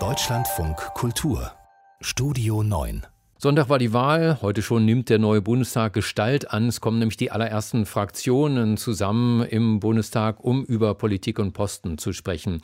Deutschlandfunk 0.00 0.76
Kultur 0.94 1.52
Studio 2.00 2.64
9 2.64 3.06
Sonntag 3.38 3.68
war 3.68 3.78
die 3.78 3.92
Wahl. 3.92 4.38
Heute 4.42 4.62
schon 4.62 4.84
nimmt 4.84 5.10
der 5.10 5.20
neue 5.20 5.40
Bundestag 5.40 5.92
Gestalt 5.92 6.50
an. 6.50 6.66
Es 6.66 6.80
kommen 6.80 6.98
nämlich 6.98 7.18
die 7.18 7.30
allerersten 7.30 7.86
Fraktionen 7.86 8.76
zusammen 8.78 9.44
im 9.44 9.78
Bundestag, 9.78 10.42
um 10.42 10.64
über 10.64 10.96
Politik 10.96 11.38
und 11.38 11.52
Posten 11.52 11.96
zu 11.96 12.12
sprechen. 12.12 12.62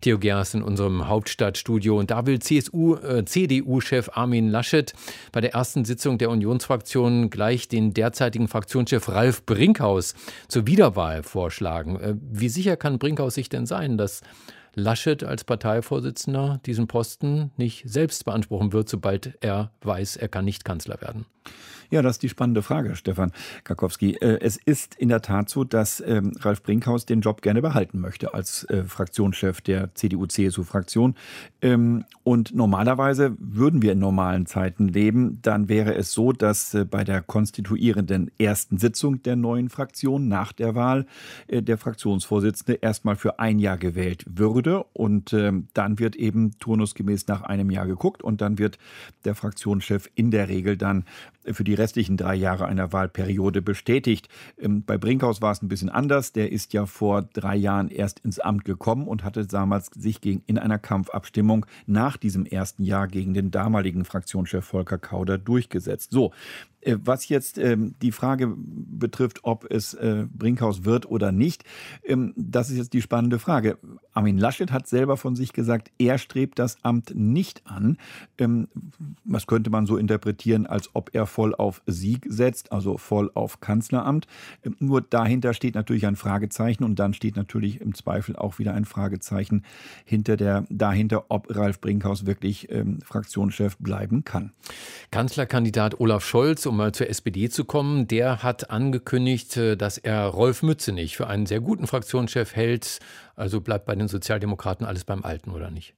Theo 0.00 0.18
Gers 0.18 0.54
in 0.54 0.62
unserem 0.62 1.06
Hauptstadtstudio. 1.06 1.98
Und 1.98 2.10
da 2.10 2.24
will 2.24 2.38
CSU, 2.38 2.94
äh, 2.94 3.26
CDU-Chef 3.26 4.08
Armin 4.14 4.48
Laschet 4.48 4.94
bei 5.32 5.42
der 5.42 5.52
ersten 5.52 5.84
Sitzung 5.84 6.16
der 6.16 6.30
Unionsfraktion 6.30 7.28
gleich 7.28 7.68
den 7.68 7.92
derzeitigen 7.92 8.48
Fraktionschef 8.48 9.10
Ralf 9.10 9.44
Brinkhaus 9.44 10.14
zur 10.48 10.66
Wiederwahl 10.66 11.22
vorschlagen. 11.22 12.00
Äh, 12.00 12.14
wie 12.18 12.48
sicher 12.48 12.78
kann 12.78 12.98
Brinkhaus 12.98 13.34
sich 13.34 13.50
denn 13.50 13.66
sein, 13.66 13.98
dass 13.98 14.22
Laschet 14.74 15.22
als 15.24 15.44
Parteivorsitzender 15.44 16.60
diesen 16.64 16.86
Posten 16.86 17.50
nicht 17.56 17.84
selbst 17.86 18.24
beanspruchen 18.24 18.72
wird, 18.72 18.88
sobald 18.88 19.36
er 19.40 19.72
weiß, 19.82 20.16
er 20.16 20.28
kann 20.28 20.44
nicht 20.44 20.64
Kanzler 20.64 21.00
werden? 21.00 21.26
Ja, 21.92 22.00
das 22.00 22.12
ist 22.12 22.22
die 22.22 22.30
spannende 22.30 22.62
Frage, 22.62 22.96
Stefan 22.96 23.32
Karkowski. 23.64 24.14
Äh, 24.14 24.38
es 24.40 24.56
ist 24.56 24.94
in 24.94 25.10
der 25.10 25.20
Tat 25.20 25.50
so, 25.50 25.62
dass 25.62 26.00
ähm, 26.00 26.32
Ralf 26.40 26.62
Brinkhaus 26.62 27.04
den 27.04 27.20
Job 27.20 27.42
gerne 27.42 27.60
behalten 27.60 28.00
möchte 28.00 28.32
als 28.32 28.64
äh, 28.70 28.84
Fraktionschef 28.84 29.60
der 29.60 29.94
CDU-CSU-Fraktion. 29.94 31.16
Ähm, 31.60 32.06
und 32.22 32.54
normalerweise 32.54 33.36
würden 33.38 33.82
wir 33.82 33.92
in 33.92 33.98
normalen 33.98 34.46
Zeiten 34.46 34.88
leben, 34.88 35.40
dann 35.42 35.68
wäre 35.68 35.94
es 35.94 36.12
so, 36.12 36.32
dass 36.32 36.72
äh, 36.72 36.86
bei 36.86 37.04
der 37.04 37.20
konstituierenden 37.20 38.30
ersten 38.38 38.78
Sitzung 38.78 39.22
der 39.22 39.36
neuen 39.36 39.68
Fraktion 39.68 40.28
nach 40.28 40.52
der 40.52 40.74
Wahl 40.74 41.04
der 41.50 41.76
Fraktionsvorsitzende 41.76 42.78
erstmal 42.80 43.16
für 43.16 43.38
ein 43.38 43.58
Jahr 43.58 43.76
gewählt 43.76 44.24
würde 44.26 44.61
und 44.70 45.32
ähm, 45.32 45.68
dann 45.74 45.98
wird 45.98 46.16
eben 46.16 46.58
turnusgemäß 46.58 47.26
nach 47.26 47.42
einem 47.42 47.70
Jahr 47.70 47.86
geguckt 47.86 48.22
und 48.22 48.40
dann 48.40 48.58
wird 48.58 48.78
der 49.24 49.34
Fraktionschef 49.34 50.08
in 50.14 50.30
der 50.30 50.48
Regel 50.48 50.76
dann 50.76 51.04
für 51.44 51.64
die 51.64 51.74
restlichen 51.74 52.16
drei 52.16 52.34
Jahre 52.34 52.66
einer 52.66 52.92
Wahlperiode 52.92 53.62
bestätigt. 53.62 54.28
Ähm, 54.58 54.84
bei 54.84 54.98
Brinkhaus 54.98 55.42
war 55.42 55.52
es 55.52 55.62
ein 55.62 55.68
bisschen 55.68 55.88
anders. 55.88 56.32
Der 56.32 56.52
ist 56.52 56.72
ja 56.72 56.86
vor 56.86 57.22
drei 57.22 57.56
Jahren 57.56 57.88
erst 57.88 58.20
ins 58.20 58.38
Amt 58.38 58.64
gekommen 58.64 59.08
und 59.08 59.24
hatte 59.24 59.46
damals 59.46 59.86
sich 59.86 60.20
gegen, 60.20 60.42
in 60.46 60.58
einer 60.58 60.78
Kampfabstimmung 60.78 61.66
nach 61.86 62.16
diesem 62.16 62.46
ersten 62.46 62.84
Jahr 62.84 63.08
gegen 63.08 63.34
den 63.34 63.50
damaligen 63.50 64.04
Fraktionschef 64.04 64.64
Volker 64.64 64.98
Kauder 64.98 65.38
durchgesetzt. 65.38 66.10
So, 66.12 66.32
äh, 66.82 66.96
was 67.02 67.28
jetzt 67.28 67.58
ähm, 67.58 67.94
die 68.02 68.12
Frage 68.12 68.52
betrifft, 68.56 69.40
ob 69.42 69.70
es 69.70 69.94
äh, 69.94 70.26
Brinkhaus 70.32 70.84
wird 70.84 71.06
oder 71.06 71.32
nicht, 71.32 71.64
ähm, 72.04 72.34
das 72.36 72.70
ist 72.70 72.76
jetzt 72.76 72.92
die 72.92 73.02
spannende 73.02 73.38
Frage. 73.38 73.78
Armin 74.14 74.38
Laschet 74.38 74.70
hat 74.70 74.86
selber 74.86 75.16
von 75.16 75.36
sich 75.36 75.52
gesagt, 75.52 75.90
er 75.98 76.18
strebt 76.18 76.58
das 76.58 76.76
Amt 76.82 77.14
nicht 77.14 77.62
an. 77.66 77.96
Ähm, 78.38 78.68
was 79.24 79.46
könnte 79.46 79.70
man 79.70 79.86
so 79.86 79.96
interpretieren, 79.96 80.66
als 80.66 80.90
ob 80.94 81.10
er 81.14 81.26
voll 81.26 81.54
auf 81.54 81.82
Sieg 81.86 82.26
setzt, 82.28 82.72
also 82.72 82.98
voll 82.98 83.30
auf 83.34 83.60
Kanzleramt. 83.60 84.26
Ähm, 84.64 84.76
nur 84.78 85.00
dahinter 85.00 85.54
steht 85.54 85.74
natürlich 85.74 86.06
ein 86.06 86.16
Fragezeichen 86.16 86.84
und 86.84 86.98
dann 86.98 87.14
steht 87.14 87.36
natürlich 87.36 87.80
im 87.80 87.94
Zweifel 87.94 88.36
auch 88.36 88.58
wieder 88.58 88.74
ein 88.74 88.84
Fragezeichen 88.84 89.64
hinter 90.04 90.36
der, 90.36 90.64
dahinter, 90.68 91.26
ob 91.28 91.54
Ralf 91.54 91.80
Brinkhaus 91.80 92.26
wirklich 92.26 92.70
ähm, 92.70 93.00
Fraktionschef 93.02 93.76
bleiben 93.78 94.24
kann. 94.24 94.52
Kanzlerkandidat 95.10 96.00
Olaf 96.00 96.24
Scholz 96.24 96.66
um 96.66 96.76
mal 96.76 96.92
zur 96.92 97.08
SPD 97.08 97.48
zu 97.48 97.64
kommen, 97.64 98.08
der 98.08 98.42
hat 98.42 98.70
angekündigt, 98.70 99.56
äh, 99.56 99.76
dass 99.76 99.98
er 99.98 100.24
Rolf 100.26 100.62
Mützenich 100.62 101.16
für 101.16 101.26
einen 101.26 101.46
sehr 101.46 101.60
guten 101.60 101.86
Fraktionschef 101.86 102.54
hält. 102.54 103.00
Also 103.36 103.60
bleibt 103.60 103.86
bei 103.86 103.94
den 103.94 104.08
Sozialdemokraten 104.08 104.86
alles 104.86 105.04
beim 105.04 105.24
Alten, 105.24 105.50
oder 105.50 105.70
nicht? 105.70 105.94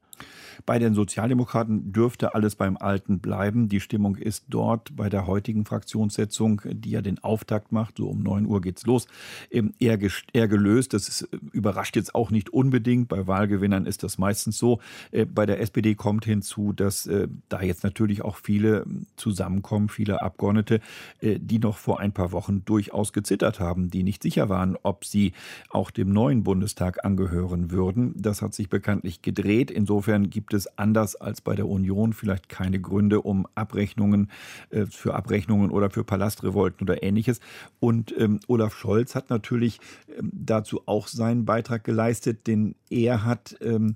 Bei 0.66 0.78
den 0.78 0.94
Sozialdemokraten 0.94 1.92
dürfte 1.92 2.34
alles 2.34 2.56
beim 2.56 2.76
Alten 2.76 3.18
bleiben. 3.18 3.68
Die 3.68 3.80
Stimmung 3.80 4.16
ist 4.16 4.44
dort 4.48 4.96
bei 4.96 5.08
der 5.08 5.26
heutigen 5.26 5.64
Fraktionssitzung, 5.64 6.62
die 6.64 6.90
ja 6.90 7.02
den 7.02 7.18
Auftakt 7.18 7.72
macht, 7.72 7.98
so 7.98 8.08
um 8.08 8.22
9 8.22 8.46
Uhr 8.46 8.60
geht's 8.60 8.86
los, 8.86 9.06
eher, 9.50 9.98
eher 10.32 10.48
gelöst. 10.48 10.94
Das 10.94 11.08
ist, 11.08 11.22
äh, 11.22 11.38
überrascht 11.52 11.96
jetzt 11.96 12.14
auch 12.14 12.30
nicht 12.30 12.50
unbedingt. 12.50 13.08
Bei 13.08 13.26
Wahlgewinnern 13.26 13.86
ist 13.86 14.02
das 14.02 14.18
meistens 14.18 14.58
so. 14.58 14.80
Äh, 15.10 15.26
bei 15.26 15.46
der 15.46 15.60
SPD 15.60 15.94
kommt 15.94 16.24
hinzu, 16.24 16.72
dass 16.72 17.06
äh, 17.06 17.28
da 17.48 17.62
jetzt 17.62 17.84
natürlich 17.84 18.22
auch 18.22 18.36
viele 18.36 18.86
zusammenkommen, 19.16 19.88
viele 19.88 20.22
Abgeordnete, 20.22 20.80
die 21.20 21.58
noch 21.58 21.76
vor 21.76 22.00
ein 22.00 22.12
paar 22.12 22.32
Wochen 22.32 22.64
durchaus 22.64 23.12
gezittert 23.12 23.60
haben, 23.60 23.90
die 23.90 24.02
nicht 24.02 24.22
sicher 24.22 24.48
waren, 24.48 24.76
ob 24.82 25.04
sie 25.04 25.32
auch 25.70 25.90
dem 25.90 26.12
neuen 26.12 26.42
Bundestag 26.42 27.04
angehören 27.04 27.70
würden. 27.70 28.14
Das 28.16 28.42
hat 28.42 28.54
sich 28.54 28.68
bekanntlich 28.68 29.22
gedreht. 29.22 29.70
Insofern 29.70 30.03
gibt 30.30 30.44
gibt 30.44 30.52
es 30.52 30.78
anders 30.78 31.16
als 31.16 31.40
bei 31.40 31.54
der 31.56 31.66
Union 31.66 32.12
vielleicht 32.12 32.50
keine 32.50 32.78
Gründe, 32.78 33.22
um 33.22 33.46
Abrechnungen 33.54 34.30
äh, 34.68 34.84
für 34.84 35.14
Abrechnungen 35.14 35.70
oder 35.70 35.88
für 35.88 36.04
Palastrevolten 36.04 36.86
oder 36.86 37.02
ähnliches. 37.02 37.40
Und 37.80 38.14
ähm, 38.18 38.40
Olaf 38.46 38.76
Scholz 38.76 39.14
hat 39.14 39.30
natürlich 39.30 39.80
ähm, 40.18 40.30
dazu 40.34 40.82
auch 40.84 41.08
seinen 41.08 41.46
Beitrag 41.46 41.82
geleistet, 41.82 42.46
denn 42.46 42.74
er 42.90 43.24
hat 43.24 43.56
ähm, 43.62 43.94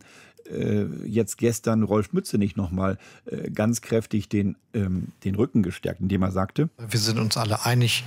äh, 0.50 0.86
jetzt 1.04 1.36
gestern 1.36 1.82
Rolf 1.82 2.14
Mütze 2.14 2.38
nicht 2.38 2.56
nochmal 2.56 2.96
äh, 3.26 3.50
ganz 3.50 3.82
kräftig 3.82 4.30
den, 4.30 4.56
ähm, 4.72 5.08
den 5.24 5.34
Rücken 5.34 5.62
gestärkt, 5.62 6.00
indem 6.00 6.22
er 6.22 6.32
sagte, 6.32 6.70
wir 6.78 6.98
sind 6.98 7.18
uns 7.18 7.36
alle 7.36 7.66
einig, 7.66 8.04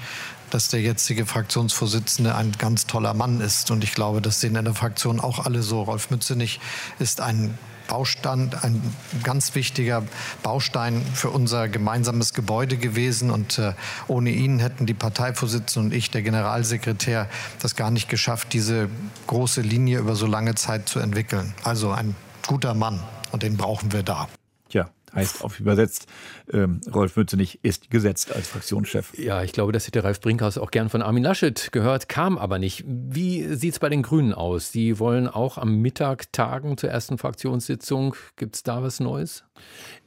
dass 0.50 0.70
der 0.70 0.82
jetzige 0.82 1.28
Fraktionsvorsitzende 1.28 2.34
ein 2.34 2.54
ganz 2.58 2.88
toller 2.88 3.14
Mann 3.14 3.40
ist. 3.40 3.70
Und 3.70 3.84
ich 3.84 3.94
glaube, 3.94 4.20
das 4.20 4.42
sehen 4.42 4.56
in 4.56 4.66
der 4.66 4.74
Fraktion 4.74 5.20
auch 5.20 5.46
alle 5.46 5.62
so. 5.62 5.84
Rolf 5.84 6.10
Mützenich 6.10 6.60
ist 6.98 7.22
ein 7.22 7.58
Baustein, 7.92 8.52
ein 8.62 8.82
ganz 9.22 9.54
wichtiger 9.54 10.04
Baustein 10.44 11.02
für 11.14 11.30
unser 11.30 11.68
gemeinsames 11.68 12.34
Gebäude 12.34 12.78
gewesen. 12.78 13.32
Und 13.32 13.60
äh, 13.60 13.74
ohne 14.08 14.30
ihn 14.30 14.60
hätten 14.60 14.86
die 14.86 14.94
Parteivorsitzenden 14.94 15.92
und 15.92 15.98
ich, 15.98 16.10
der 16.10 16.22
Generalsekretär, 16.22 17.28
das 17.62 17.76
gar 17.76 17.92
nicht 17.92 18.08
geschafft, 18.08 18.54
diese 18.54 18.88
große 19.28 19.60
Linie 19.60 20.00
über 20.00 20.16
so 20.16 20.26
lange 20.26 20.56
Zeit 20.56 20.88
zu 20.88 21.00
entwickeln. 21.00 21.54
Also 21.66 21.92
ein 21.92 22.16
guter 22.48 22.74
Mann 22.74 23.04
und 23.34 23.44
den 23.44 23.58
brauchen 23.58 23.92
wir 23.92 24.04
da. 24.04 24.30
Tja, 24.70 24.90
heißt 25.14 25.44
auf 25.44 25.60
übersetzt, 25.60 26.08
ähm, 26.52 26.82
Rolf 26.94 27.16
Mützenich 27.16 27.60
ist 27.64 27.90
gesetzt 27.90 28.34
als 28.36 28.48
Fraktionschef. 28.48 29.18
Ja, 29.18 29.44
ich 29.44 29.52
glaube, 29.52 29.72
das 29.72 29.88
hätte 29.88 30.04
Ralf 30.04 30.22
Brinkhaus 30.22 30.58
auch 30.58 30.72
gern 30.72 30.90
von 30.90 31.02
Armin 31.02 31.24
Laschet 31.24 31.72
gehört, 31.72 32.10
kam 32.10 32.38
aber 32.38 32.60
nicht. 32.60 32.84
Wie 32.88 33.44
sieht 33.56 33.74
es 33.74 33.80
bei 33.80 33.90
den 33.90 34.02
Grünen 34.02 34.34
aus? 34.34 34.72
Die 34.72 35.00
wollen 35.00 35.28
auch 35.28 35.58
am 35.58 35.78
Mittag 35.82 36.32
tagen 36.32 36.78
zur 36.78 36.90
ersten 36.90 37.18
Fraktionssitzung. 37.18 38.16
Gibt 38.36 38.56
es 38.56 38.64
da 38.64 38.84
was 38.84 39.00
Neues? 39.00 39.44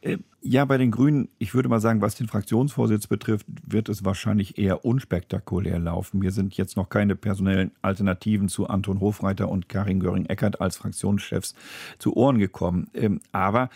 Äh, 0.01 0.19
ja, 0.47 0.67
bei 0.67 0.77
den 0.77 0.91
Grünen, 0.91 1.31
ich 1.39 1.55
würde 1.55 1.71
mal 1.71 1.81
sagen, 1.81 2.03
was 2.03 2.17
den 2.17 2.29
Fraktionsvorsitz 2.29 3.07
betrifft, 3.07 3.47
wird 3.67 3.89
es 3.89 4.05
wahrscheinlich 4.05 4.59
eher 4.59 4.85
unspektakulär 4.85 5.79
laufen. 5.79 6.19
Mir 6.19 6.33
sind 6.33 6.55
jetzt 6.59 6.77
noch 6.77 6.91
keine 6.91 7.17
personellen 7.17 7.71
Alternativen 7.81 8.51
zu 8.51 8.69
Anton 8.69 9.01
Hofreiter 9.01 9.49
und 9.49 9.71
Karin 9.71 10.01
Göring-Eckert 10.01 10.61
als 10.61 10.77
Fraktionschefs 10.77 11.55
zu 11.99 12.15
Ohren 12.15 12.39
gekommen. 12.39 12.89
Ähm, 12.93 13.21
aber 13.33 13.71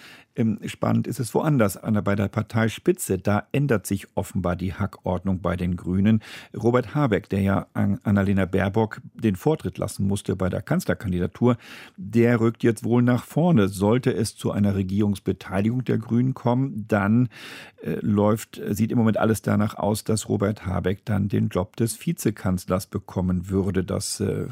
spannend 0.66 1.06
ist 1.06 1.20
es 1.20 1.34
woanders. 1.34 1.78
Bei 2.04 2.16
der 2.16 2.28
Parteispitze, 2.28 3.18
da 3.18 3.46
ändert 3.52 3.86
sich 3.86 4.08
offenbar 4.14 4.56
die 4.56 4.74
Hackordnung 4.74 5.40
bei 5.40 5.56
den 5.56 5.76
Grünen. 5.76 6.20
Robert 6.56 6.94
Habeck, 6.94 7.28
der 7.28 7.40
ja 7.40 7.66
Annalena 7.72 8.46
Baerbock 8.46 9.00
den 9.14 9.36
Vortritt 9.36 9.78
lassen 9.78 10.06
musste 10.06 10.36
bei 10.36 10.48
der 10.48 10.62
Kanzlerkandidatur, 10.62 11.56
der 11.96 12.40
rückt 12.40 12.62
jetzt 12.62 12.84
wohl 12.84 13.02
nach 13.02 13.24
vorne. 13.24 13.68
Sollte 13.68 14.12
es 14.12 14.36
zu 14.36 14.50
einer 14.50 14.74
Regierungsbeteiligung 14.74 15.84
der 15.84 15.98
Grünen 15.98 16.34
kommen, 16.34 16.48
kommen, 16.48 16.86
dann 16.88 17.28
äh, 17.82 17.98
läuft, 18.00 18.60
sieht 18.70 18.90
im 18.90 18.96
Moment 18.96 19.18
alles 19.18 19.42
danach 19.42 19.74
aus, 19.74 20.04
dass 20.04 20.28
Robert 20.28 20.64
Habeck 20.64 21.04
dann 21.04 21.28
den 21.28 21.48
Job 21.48 21.76
des 21.76 22.06
Vizekanzlers 22.06 22.86
bekommen 22.86 23.50
würde. 23.50 23.84
Das 23.84 24.20
äh, 24.20 24.46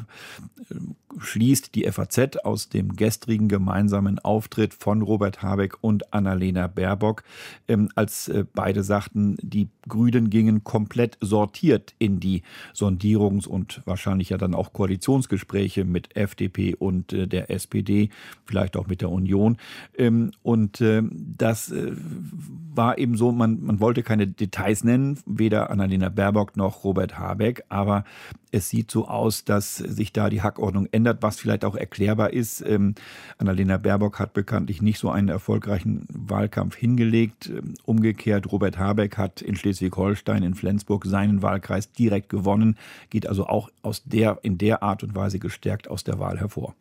schließt 1.19 1.75
die 1.75 1.89
FAZ 1.89 2.37
aus 2.43 2.69
dem 2.69 2.95
gestrigen 2.95 3.47
gemeinsamen 3.47 4.19
Auftritt 4.19 4.73
von 4.73 5.01
Robert 5.01 5.41
Habeck 5.41 5.77
und 5.81 6.13
Annalena 6.13 6.67
Baerbock, 6.67 7.23
ähm, 7.67 7.89
als 7.95 8.27
äh, 8.27 8.45
beide 8.53 8.83
sagten, 8.83 9.37
die 9.41 9.69
Grünen 9.87 10.29
gingen 10.29 10.63
komplett 10.63 11.17
sortiert 11.21 11.93
in 11.99 12.19
die 12.19 12.43
Sondierungs- 12.73 13.47
und 13.47 13.81
wahrscheinlich 13.85 14.29
ja 14.29 14.37
dann 14.37 14.53
auch 14.53 14.73
Koalitionsgespräche 14.73 15.85
mit 15.85 16.15
FDP 16.15 16.75
und 16.75 17.13
äh, 17.13 17.27
der 17.27 17.49
SPD, 17.49 18.09
vielleicht 18.45 18.77
auch 18.77 18.87
mit 18.87 19.01
der 19.01 19.09
Union. 19.09 19.57
Ähm, 19.97 20.31
und 20.43 20.81
äh, 20.81 21.03
das 21.11 21.71
äh, 21.71 21.93
war 22.73 22.97
eben 22.97 23.17
so, 23.17 23.31
man, 23.31 23.63
man 23.63 23.79
wollte 23.79 24.03
keine 24.03 24.27
Details 24.27 24.83
nennen, 24.83 25.19
weder 25.25 25.69
Annalena 25.69 26.09
Baerbock 26.09 26.57
noch 26.57 26.83
Robert 26.83 27.17
Habeck, 27.17 27.63
aber 27.69 28.03
es 28.51 28.69
sieht 28.69 28.91
so 28.91 29.07
aus, 29.07 29.43
dass 29.45 29.77
sich 29.77 30.13
da 30.13 30.29
die 30.29 30.41
Hackordnung 30.41 30.87
ändert, 30.91 31.21
was 31.21 31.39
vielleicht 31.39 31.65
auch 31.65 31.75
erklärbar 31.75 32.33
ist. 32.33 32.61
Ähm, 32.61 32.95
Annalena 33.37 33.77
Baerbock 33.77 34.19
hat 34.19 34.33
bekanntlich 34.33 34.81
nicht 34.81 34.99
so 34.99 35.09
einen 35.09 35.29
erfolgreichen 35.29 36.05
Wahlkampf 36.11 36.75
hingelegt. 36.75 37.49
Ähm, 37.49 37.73
umgekehrt, 37.85 38.51
Robert 38.51 38.77
Habeck 38.77 39.17
hat 39.17 39.41
in 39.41 39.55
Schleswig-Holstein, 39.55 40.43
in 40.43 40.55
Flensburg 40.55 41.05
seinen 41.05 41.41
Wahlkreis 41.41 41.91
direkt 41.91 42.29
gewonnen, 42.29 42.77
geht 43.09 43.27
also 43.27 43.47
auch 43.47 43.69
aus 43.81 44.03
der, 44.05 44.39
in 44.43 44.57
der 44.57 44.83
Art 44.83 45.03
und 45.03 45.15
Weise 45.15 45.39
gestärkt 45.39 45.89
aus 45.89 46.03
der 46.03 46.19
Wahl 46.19 46.39
hervor. 46.39 46.75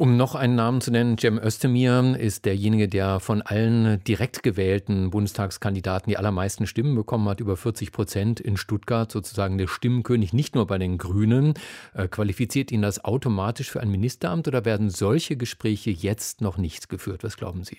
Um 0.00 0.16
noch 0.16 0.34
einen 0.34 0.54
Namen 0.54 0.80
zu 0.80 0.90
nennen, 0.90 1.18
Cem 1.18 1.36
Özdemir 1.36 2.16
ist 2.18 2.46
derjenige, 2.46 2.88
der 2.88 3.20
von 3.20 3.42
allen 3.42 4.02
direkt 4.04 4.42
gewählten 4.42 5.10
Bundestagskandidaten 5.10 6.08
die 6.08 6.16
allermeisten 6.16 6.66
Stimmen 6.66 6.94
bekommen 6.94 7.28
hat, 7.28 7.38
über 7.38 7.54
40 7.54 7.92
Prozent 7.92 8.40
in 8.40 8.56
Stuttgart, 8.56 9.12
sozusagen 9.12 9.58
der 9.58 9.66
Stimmenkönig, 9.66 10.32
nicht 10.32 10.54
nur 10.54 10.66
bei 10.66 10.78
den 10.78 10.96
Grünen. 10.96 11.52
Äh, 11.92 12.08
qualifiziert 12.08 12.72
ihn 12.72 12.80
das 12.80 13.04
automatisch 13.04 13.70
für 13.70 13.80
ein 13.80 13.90
Ministeramt 13.90 14.48
oder 14.48 14.64
werden 14.64 14.88
solche 14.88 15.36
Gespräche 15.36 15.90
jetzt 15.90 16.40
noch 16.40 16.56
nicht 16.56 16.88
geführt? 16.88 17.22
Was 17.22 17.36
glauben 17.36 17.62
Sie? 17.64 17.76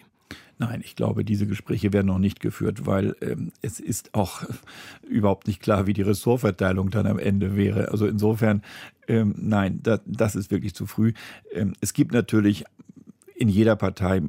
Nein, 0.58 0.82
ich 0.84 0.96
glaube, 0.96 1.26
diese 1.26 1.48
Gespräche 1.48 1.94
werden 1.94 2.08
noch 2.08 2.20
nicht 2.20 2.40
geführt, 2.40 2.86
weil 2.86 3.16
ähm, 3.22 3.52
es 3.62 3.80
ist 3.80 4.14
auch 4.14 4.44
überhaupt 5.10 5.48
nicht 5.48 5.62
klar, 5.62 5.88
wie 5.88 5.94
die 5.94 6.02
Ressortverteilung 6.02 6.90
dann 6.90 7.08
am 7.08 7.20
Ende 7.20 7.56
wäre. 7.56 7.90
Also 7.90 8.06
insofern, 8.06 8.62
ähm, 9.08 9.36
nein, 9.38 9.80
da, 9.82 10.00
das 10.06 10.36
ist 10.36 10.52
wirklich 10.52 10.76
zu 10.76 10.86
früh. 10.86 11.14
Ähm, 11.54 11.74
es 11.82 11.94
gibt 11.94 12.14
natürlich 12.14 12.64
in 13.36 13.50
jeder 13.50 13.76
Partei 13.76 14.22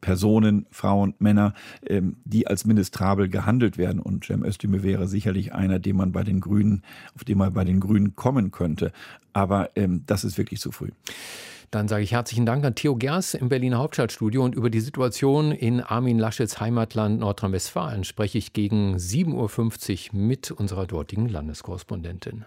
Personen, 0.00 0.66
Frauen, 0.70 1.14
Männer, 1.18 1.54
ähm, 1.86 2.16
die 2.24 2.46
als 2.46 2.64
ministrabel 2.64 3.28
gehandelt 3.28 3.78
werden. 3.78 4.00
Und 4.00 4.24
Cem 4.24 4.44
Özdemir 4.44 4.82
wäre 4.82 5.08
sicherlich 5.08 5.54
einer, 5.54 5.78
den 5.78 5.96
man 5.96 6.12
bei 6.12 6.22
den 6.22 6.40
Grünen, 6.40 6.82
auf 7.14 7.24
den 7.24 7.38
man 7.38 7.52
bei 7.52 7.64
den 7.64 7.80
Grünen 7.80 8.14
kommen 8.14 8.50
könnte. 8.50 8.92
Aber 9.32 9.70
ähm, 9.76 10.04
das 10.06 10.24
ist 10.24 10.38
wirklich 10.38 10.60
zu 10.60 10.72
früh. 10.72 10.90
Dann 11.70 11.86
sage 11.86 12.02
ich 12.02 12.12
herzlichen 12.12 12.46
Dank 12.46 12.64
an 12.64 12.74
Theo 12.74 12.96
Gers 12.96 13.34
im 13.34 13.50
Berliner 13.50 13.78
Hauptstadtstudio 13.78 14.42
und 14.42 14.54
über 14.54 14.70
die 14.70 14.80
Situation 14.80 15.52
in 15.52 15.82
Armin 15.82 16.18
Laschets 16.18 16.60
Heimatland 16.60 17.20
Nordrhein-Westfalen 17.20 18.04
spreche 18.04 18.38
ich 18.38 18.54
gegen 18.54 18.96
7.50 18.96 20.14
Uhr 20.14 20.18
mit 20.18 20.50
unserer 20.50 20.86
dortigen 20.86 21.28
Landeskorrespondentin. 21.28 22.46